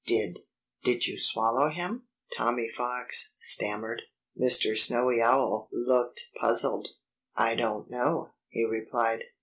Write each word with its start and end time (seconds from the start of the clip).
"Did 0.07 0.39
did 0.83 1.05
you 1.05 1.19
swallow 1.19 1.69
him?" 1.69 2.07
Tommy 2.35 2.67
Fox 2.67 3.35
stammered. 3.39 4.01
Mr. 4.35 4.75
Snowy 4.75 5.21
Owl 5.21 5.69
looked 5.71 6.31
puzzled. 6.39 6.87
"I 7.35 7.53
don't 7.53 7.87
know," 7.87 8.31
he 8.49 8.65
replied. 8.65 9.25